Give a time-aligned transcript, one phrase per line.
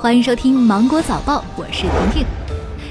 [0.00, 2.26] 欢迎收听《芒果早报》，我是婷婷。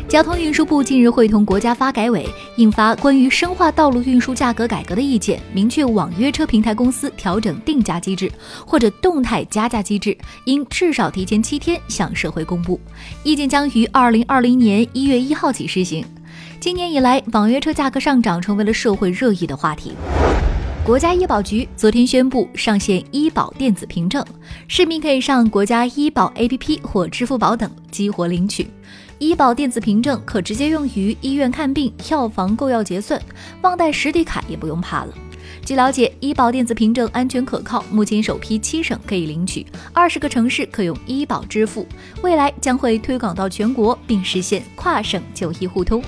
[0.08, 8.32] 交通运输部近日会同国家发改委印发关于深化道路运输价格改革的意见，明确网约车平台公司调整定价机制
[8.64, 12.80] 或者动态加价机制，应至少提前七天向社会公布。
[13.24, 16.06] 意见将于二零二零年一月一号起施行。
[16.60, 19.94] 今年以来，网约车价格上涨成为了社会热议的话题。
[20.84, 24.26] 国家医保局昨天宣布上线医保电子凭证，
[24.68, 28.68] 市民可以上国家医保 APP 或支付宝等激活领取。
[29.20, 33.22] 医保电子凭证可直接用于医院看病、药房购药结算，
[33.62, 35.14] 忘带实体卡也不用怕了。
[35.64, 41.86] 据了解，医保电子凭证安全可靠，目前首批七省可以领取，二十个城市可用医保支付，
[42.24, 46.02] 未来将会推广到全国，并实现跨省就医互通。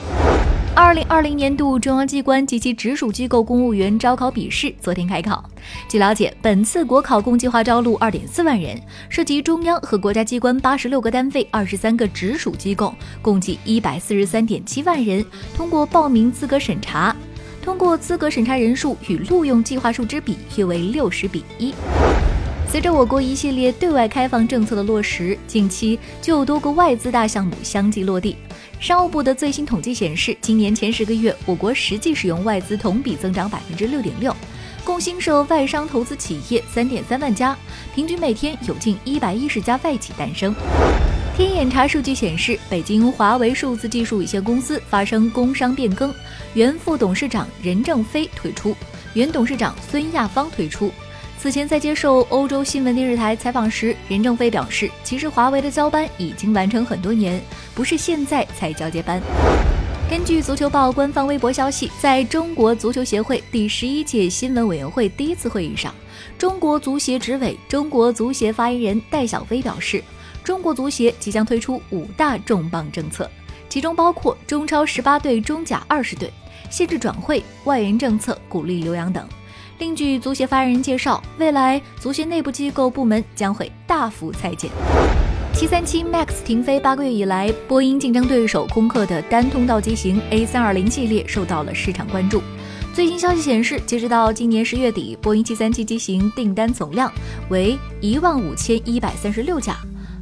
[0.73, 5.43] 二零二零年度中央机关及其直属机构公务员招考笔试昨天开考。
[5.89, 17.13] 据了解，本次国考共计划招录二点四万人，涉及中央和国家机关八十六个单位、二十三个直属机构，共计一百四十三点七万人通过报名资格审查。
[17.61, 21.73] 通过资格审查人数与录用计划数之比约为六十比一。
[22.69, 28.37] 随着我国一系列对外开放政策的落实，近期就有多个外资大项目相继落地。
[28.81, 34.35] 商务部的最新统计显示，今年前十个月，我国实际使用外资同比增长百分之六点六，
[34.83, 37.55] 共新设外商投资企业三点三万家，
[37.93, 40.55] 平均每天有近一百一十家外企诞生。
[41.37, 46.11] 天眼查数据显示，北京华为数字技术有限公司发生工商变更，
[46.55, 48.75] 原副董事长任正非退出，
[49.13, 50.91] 原董事长孙亚芳退出。
[51.41, 57.41] 此前在接受欧洲新闻电视台采访时，任正非表示，其实华为的交班已经完成很多年，
[57.73, 59.19] 不是现在才交接班。
[60.07, 65.91] 根据足球报官方微博消息，在中国足球协会第十一届新闻委员会第一次会议上，
[66.37, 70.03] 中国足协执委、中国足协发言人戴晓飞表示，
[70.43, 73.27] 中国足协即将推出五大重磅政策，
[73.67, 76.31] 其中包括中超十八队、中甲二十队、
[76.69, 79.27] 限制转会、外援政策、鼓励留洋等。
[79.81, 84.69] 另据足协发言人介绍，未来足协内部机构部门将会大幅裁减。
[85.55, 92.43] 737 MAX 停飞八个月以来，波音竞争对手空客的单通道机型 A320 系列受到了市场关注。
[92.93, 97.11] 最新消息显示，截止到今年十月底，波音737机型订单总量
[97.49, 99.77] 为一万五千一百三十六架，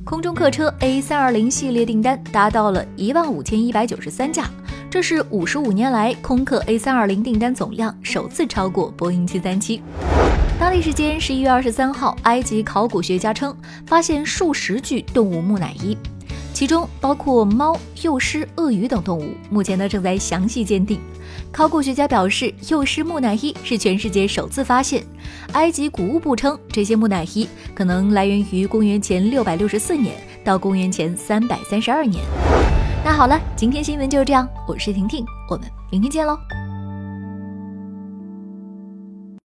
[0.05, 4.49] 空中客车 A320 系列订单达到了一万五千一百九十三架。
[4.91, 9.81] 这是五十五年来空客 A320 订单总量首次超过波音737。
[10.59, 13.55] 当地时间十一月二十三号，埃及考古学家称
[13.85, 15.95] 发现数十具动物木乃伊，
[16.53, 20.99] 其中包括猫、幼狮、鳄鱼等动物，目前呢正在详细鉴定。
[21.51, 25.03] 考古学家表示，幼狮木乃伊是全世界首次发现。
[25.51, 32.23] 埃及古物部称，这些木乃伊可能来源于公元前六百六十四年到公元前三百三十二年。
[33.03, 34.47] 那好了，今天新闻就这样。
[34.67, 36.37] 我是婷婷，我们明天见喽。